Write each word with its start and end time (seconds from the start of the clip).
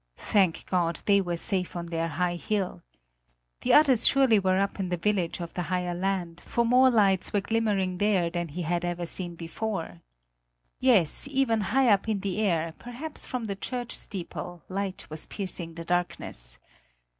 Thank 0.17 0.65
God, 0.65 0.99
they 1.05 1.21
were 1.21 1.37
safe 1.37 1.75
on 1.75 1.85
their 1.85 2.07
high 2.07 2.33
hill! 2.35 2.81
The 3.61 3.73
others 3.75 4.07
surely 4.07 4.39
were 4.39 4.57
up 4.57 4.79
in 4.79 4.89
the 4.89 4.97
village 4.97 5.39
of 5.39 5.53
the 5.53 5.61
higher 5.61 5.93
land, 5.93 6.41
for 6.43 6.65
more 6.65 6.89
lights 6.89 7.31
were 7.31 7.41
glimmering 7.41 7.99
there 7.99 8.31
than 8.31 8.47
he 8.47 8.63
had 8.63 8.83
ever 8.83 9.05
seen 9.05 9.35
before. 9.35 10.01
Yes, 10.79 11.27
even 11.29 11.61
high 11.61 11.87
up 11.89 12.09
in 12.09 12.21
the 12.21 12.39
air, 12.41 12.73
perhaps 12.79 13.27
from 13.27 13.43
the 13.43 13.55
church 13.55 13.91
steeple, 13.91 14.63
light 14.69 15.07
was 15.11 15.27
piercing 15.27 15.75
the 15.75 15.85
darkness. 15.85 16.57